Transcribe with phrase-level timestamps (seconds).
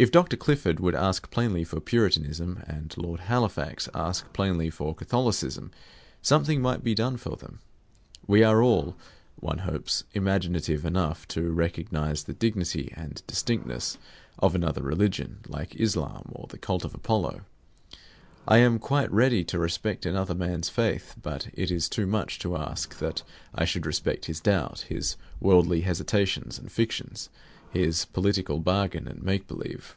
[0.00, 0.36] If Dr.
[0.36, 5.72] Clifford would ask plainly for Puritanism and Lord Halifax ask plainly for Catholicism,
[6.22, 7.58] something might be done for them.
[8.24, 8.94] We are all,
[9.40, 13.98] one hopes, imaginative enough to recognize the dignity and distinctness
[14.38, 17.40] of another religion, like Islam or the cult of Apollo.
[18.46, 22.56] I am quite ready to respect another man's faith; but it is too much to
[22.56, 27.30] ask that I should respect his doubt, his worldly hesitations and fictions,
[27.70, 29.94] his political bargain and make believe.